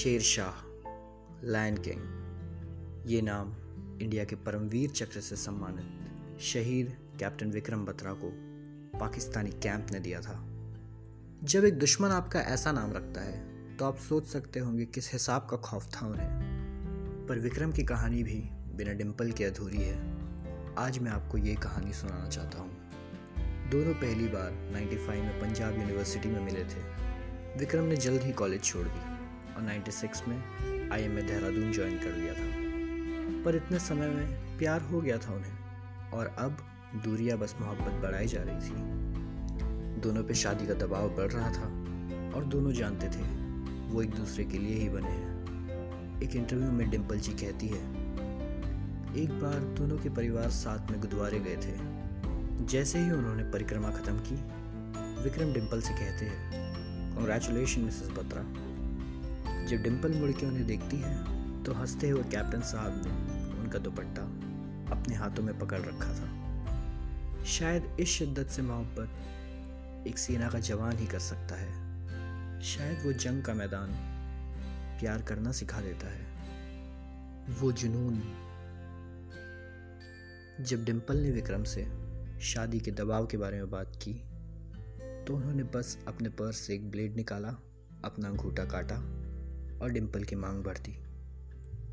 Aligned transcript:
Sher 0.00 0.20
Shah 0.20 0.52
lion 1.44 1.76
king 1.76 3.02
ये 3.06 3.22
नाम 3.22 3.52
India 4.02 4.24
के 4.24 4.36
परमवीर 4.36 4.90
चक्र 4.90 5.20
से 5.20 5.36
सम्मानित 5.36 6.40
शहीद 6.40 6.96
कैप्टन 7.20 7.50
विक्रम 7.50 7.84
बत्रा 7.84 8.12
को 8.12 8.30
पाकिस्तानी 8.98 9.50
कैंप 9.50 9.86
ने 9.92 10.00
दिया 10.00 10.20
था। 10.20 10.46
जब 11.44 11.64
एक 11.64 11.78
दुश्मन 11.78 12.08
आपका 12.08 12.40
ऐसा 12.40 12.72
नाम 12.72 12.92
रखता 12.92 13.20
है 13.20 13.76
तो 13.76 13.84
आप 13.84 13.96
सोच 13.96 14.26
सकते 14.26 14.60
होंगे 14.60 14.84
किस 14.84 15.12
हिसाब 15.12 15.46
का 15.50 15.56
खौफ 15.56 15.90
था 15.90 16.06
उन्हें। 16.06 17.26
पर 17.28 17.38
विक्रम 17.38 17.72
की 17.72 17.82
कहानी 17.82 18.22
भी 18.22 18.40
बिना 18.76 18.92
डिम्पल 18.92 19.32
के 19.32 19.44
अधूरी 19.44 19.82
है। 19.82 20.00
आज 20.78 20.98
मैं 20.98 21.10
आपको 21.10 21.38
ये 21.38 21.54
कहानी 21.54 21.92
सुनाना 21.92 22.28
चाहता 22.28 22.58
हूँ। 22.58 22.72
दोनों 23.70 23.94
पहली 23.94 24.28
बार 24.28 24.50
95 24.50 25.22
में 25.22 25.40
पंजाब 25.40 25.78
यूनिवर्सिटी 25.78 26.28
में 26.28 26.40
मिले 26.40 26.64
थे। 26.64 26.82
विक्रम 27.58 27.84
ने 27.84 27.96
जल्द 27.96 28.22
ही 28.22 28.32
कॉलेज 28.32 28.64
छोड़ 28.64 28.86
दी। 28.86 29.19
और 29.60 29.66
96 29.66 30.28
में 30.28 30.90
आई 30.90 31.08
में 31.08 31.26
देहरादून 31.26 31.72
ज्वाइन 31.72 31.98
कर 31.98 32.16
लिया 32.16 32.34
था। 32.34 33.44
पर 33.44 33.56
इतने 33.56 33.78
समय 33.78 34.08
में 34.08 34.58
प्यार 34.58 34.80
हो 34.80 35.00
गया 35.00 35.18
था 35.18 35.34
उन्हें 35.34 36.10
और 36.10 36.26
अब 36.26 36.56
दूरिया 37.04 37.36
बस 37.36 37.56
मोहब्बत 37.60 38.02
बढ़ाई 38.02 38.26
जा 38.26 38.42
रही 38.42 38.56
थी। 38.56 38.74
दोनों 40.00 40.24
पे 40.24 40.34
शादी 40.34 40.66
का 40.66 40.74
दबाव 40.74 41.08
बढ़ 41.08 41.32
रहा 41.32 41.52
था 41.52 41.66
और 42.36 42.44
दोनों 42.44 42.72
जानते 42.72 43.06
थे, 43.06 43.22
वो 43.88 44.02
एक 44.02 44.10
दूसरे 44.10 44.44
के 44.44 44.58
लिए 44.58 44.76
ही 44.76 44.88
बने 44.88 45.08
हैं। 45.08 46.20
एक 46.22 46.36
इंटरव्यू 46.36 46.70
में 46.70 46.90
डिम्पल 46.90 47.18
जी 47.18 47.32
कहती 47.32 47.68
है, 47.68 47.84
एक 49.16 49.38
बार 49.42 49.60
दोनों 49.60 49.98
के 49.98 50.08
परिवार 50.08 50.50
साथ 50.50 50.90
में 50.90 51.00
गुरुद्वारे 51.00 51.40
गए 51.40 51.56
थे। 51.56 51.76
जैसे 52.66 52.98
ही 52.98 53.10
उन्होंने 53.10 53.42
परिक्रमा 53.42 53.90
खत्म 53.90 54.18
की, 54.18 54.34
विक्रम 55.22 55.52
डिम्पल 55.52 55.80
से 55.80 55.94
कहते 55.94 56.26
हैं 56.26 57.14
कॉन्ग्रेचुलेशन 57.14 57.80
मिसेस 57.80 58.08
बत्रा 58.08 58.69
जब 59.70 59.82
डिम्पल 59.82 60.12
मुड़ 60.12 60.30
के 60.32 60.46
उन्हें 60.46 60.66
देखती 60.66 60.96
है 60.96 61.62
तो 61.64 61.72
हँसते 61.72 62.08
हुए 62.08 62.22
कैप्टन 62.22 62.60
साहब 62.60 63.02
ने 63.06 63.58
उनका 63.58 63.78
दुपट्टा 63.78 64.22
अपने 64.92 65.14
हाथों 65.14 65.42
में 65.42 65.58
पकड़ 65.58 65.80
रखा 65.80 66.14
था। 66.14 67.44
शायद 67.44 67.96
इस 68.00 68.08
शिद्दत 68.08 68.46
से 68.46 68.62
मोहब्बत 68.62 70.08
एक 70.08 70.18
सेना 70.18 70.48
का 70.48 70.58
जवान 70.58 70.96
ही 70.96 71.06
कर 71.06 71.18
सकता 71.18 71.56
है। 71.56 71.68
शायद 72.62 73.06
वो 73.06 73.12
जंग 73.12 73.42
का 73.42 73.54
मैदान 73.54 73.90
प्यार 75.00 75.22
करना 75.22 75.52
सिखा 75.52 75.80
देता 75.80 76.08
है। 76.08 76.26
वो 77.60 77.72
जुनून 77.72 78.20
जब 80.60 80.84
डिम्पल 80.84 81.16
ने 81.16 81.30
विक्रम 81.30 81.64
से 81.64 81.86
शादी 82.40 82.80
के 82.80 82.90
दबाव 82.90 83.26
के 83.26 83.36
बारे 83.36 83.56
में 83.56 83.70
बात 83.70 83.96
की 84.02 84.14
तो 85.24 85.36
उन्होंने 85.36 85.62
बस 85.62 85.98
अपने 86.08 86.28
पर्स 86.28 86.56
से 86.56 86.74
एक 86.74 86.90
ब्लेड 86.90 87.16
निकाला, 87.16 87.48
अपना 88.04 88.28
अंगूठा 88.28 88.64
काटा 88.64 89.02
और 89.82 89.90
डिम्पल 89.90 90.24
की 90.24 90.36
मांग 90.36 90.64
दी 90.64 90.98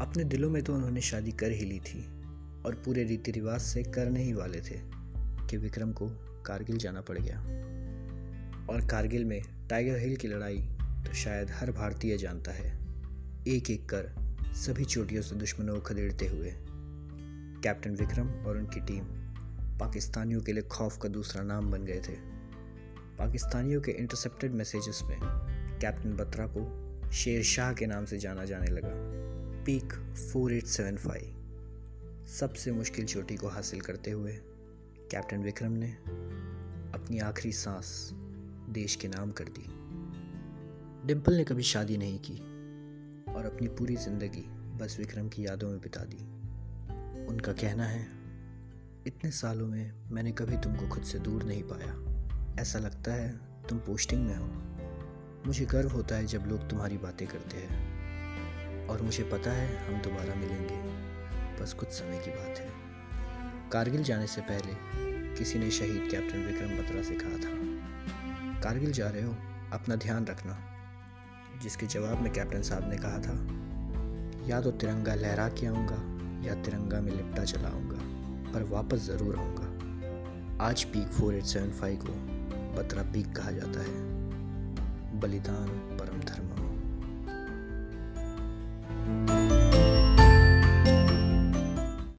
अपने 0.00 0.24
दिलों 0.24 0.50
में 0.50 0.62
तो 0.62 0.74
उन्होंने 0.74 1.00
शादी 1.00 1.32
कर 1.32 1.50
ही 1.50 1.64
ली 1.64 1.80
थी 1.80 2.04
और 2.66 2.82
पूरे 2.84 3.04
रीति 3.04 3.30
रिवाज 3.30 3.60
से 3.60 3.82
करने 3.82 4.22
ही 4.22 4.32
वाले 4.32 4.60
थे 4.60 4.80
कि 5.46 5.56
विक्रम 5.56 5.92
को 5.92 6.08
कारगिल 6.46 6.76
जाना 6.76 7.00
पड़ 7.00 7.18
गया। 7.18 7.38
और 8.72 8.86
कारगिल 8.86 9.24
में 9.24 9.42
टाइगर 9.70 9.98
हिल 9.98 10.16
की 10.16 10.28
लड़ाई 10.28 10.58
तो 10.80 11.14
शायद 11.14 11.50
हर 11.50 11.72
भारतीय 11.72 12.16
जानता 12.16 12.52
है। 12.52 12.78
एक 13.48 13.70
एक 13.70 13.88
कर 13.88 14.14
सभी 14.54 14.84
चोटियों 14.84 15.22
से 15.22 15.36
दुश्मनों 15.36 15.74
को 15.74 15.80
खदेड़ते 15.80 16.26
हुए। 16.26 16.52
कैप्टन 17.62 17.90
विक्रम 17.90 18.28
और 18.28 18.56
उनकी 18.56 18.80
टीम 18.80 19.04
पाकिस्तानियों 19.78 20.40
के 20.40 20.52
लिए 20.52 20.62
खौफ 20.62 20.98
का 20.98 21.08
दूसरा 21.08 21.42
नाम 21.42 21.70
बन 21.70 21.84
गए 21.84 22.00
थे। 22.00 22.16
पाकिस्तानियों 23.18 23.80
के 23.80 23.92
इंटरसेप्टेड 23.92 24.52
मैसेजेस 24.52 25.00
में 25.04 25.18
कैप्टन 25.80 26.12
बत्रा 26.12 26.46
को 26.46 26.81
शेर 27.12 27.42
शाह 27.42 27.72
के 27.72 27.86
नाम 27.86 28.04
से 28.04 28.18
जाना 28.18 28.44
जाने 28.44 28.66
लगा। 28.66 28.90
पीक 29.64 30.16
4875 30.16 32.26
सबसे 32.26 32.72
मुश्किल 32.72 33.04
चोटी 33.04 33.36
को 33.36 33.48
हासिल 33.48 33.80
करते 33.80 34.10
हुए 34.10 34.32
कैप्टन 35.10 35.42
विक्रम 35.42 35.72
ने 35.72 35.96
अपनी 36.94 37.18
आखिरी 37.18 37.52
सांस 37.52 38.10
देश 38.68 38.96
के 38.96 39.08
नाम 39.08 39.30
कर 39.30 39.44
दी। 39.44 39.66
डिम्पल 41.06 41.34
ने 41.34 41.44
कभी 41.44 41.62
शादी 41.62 41.96
नहीं 41.96 42.18
की 42.18 42.38
और 43.32 43.44
अपनी 43.44 43.68
पूरी 43.68 43.96
ज़िंदगी 43.96 44.78
बस 44.78 44.96
विक्रम 44.98 45.28
की 45.28 45.46
यादों 45.46 45.70
में 45.70 45.80
बिता 45.80 46.00
दी। 46.00 46.24
उनका 47.26 47.52
कहना 47.52 47.84
है, 47.84 48.06
इतने 49.06 49.30
सालों 49.30 49.66
में 49.66 49.92
मैंने 50.10 50.32
कभी 50.32 50.56
तुमको 50.56 50.88
खुद 50.88 51.02
से 51.02 51.18
दूर 51.18 51.42
नहीं 51.42 51.62
पाया। 51.62 52.22
ऐसा 52.62 52.78
लगता 52.78 53.12
है 53.12 53.40
तुम 53.68 53.78
पोस्टिंग 53.78 54.26
में 54.26 54.36
हो। 54.36 54.71
मुझे 55.46 55.64
गर्व 55.64 55.88
होता 55.88 56.16
है 56.16 56.26
जब 56.26 56.44
लोग 56.46 56.68
तुम्हारी 56.70 56.98
बातें 56.98 57.28
करते 57.28 57.56
हैं। 57.56 58.88
और 58.88 59.02
मुझे 59.02 59.22
पता 59.22 59.50
है 59.50 59.86
हम 59.86 60.02
दोबारा 60.02 60.34
मिलेंगे। 60.34 60.76
बस 61.62 61.72
कुछ 61.72 61.88
समय 61.88 62.18
की 62.18 62.30
बात 62.30 62.58
है। 62.58 62.68
कारगिल 63.72 64.02
जाने 64.02 64.26
से 64.26 64.40
पहले 64.40 64.74
किसी 65.36 65.58
ने 65.58 65.70
शहीद 65.70 66.08
कैप्टन 66.10 66.38
विक्रम 66.38 66.76
बत्रा 66.78 67.02
से 67.02 67.14
कहा 67.14 67.38
था, 67.38 68.60
कारगिल 68.60 68.92
जा 68.92 69.08
रहे 69.08 69.22
हो, 69.22 69.34
अपना 69.72 69.96
ध्यान 69.96 70.26
रखना। 70.26 70.58
जिसके 71.62 71.86
जवाब 71.86 72.20
में 72.20 72.32
कैप्टन 72.32 72.62
साहब 72.62 72.90
ने 72.90 72.96
कहा 72.96 73.18
था, 73.18 73.36
या 74.48 74.60
तो 74.60 74.70
तिरंगा 74.70 75.14
लहरा 75.14 75.48
के 75.48 75.66
आऊँगा, 75.66 76.00
या 76.48 76.54
तिरंगा 76.54 77.00
में 77.00 77.12
लिपटा 77.12 77.44
चलाऊँगा 77.44 77.98
पर 78.52 78.62
वापस 78.62 78.98
ज़रूर 78.98 79.36
आऊँगा। 79.36 80.64
आज 80.64 80.84
peak 80.84 81.08
four 81.08 81.34
eight 81.34 81.44
seven 81.44 81.70
five 81.70 81.96
को 82.02 82.12
बत्रा 82.78 83.02
पीक 83.02 83.36
कहा 83.36 83.50
जाता 83.50 83.80
है। 83.80 84.21
बलिदान 85.22 85.68
परम 85.98 86.20
धर्म। 86.20 86.51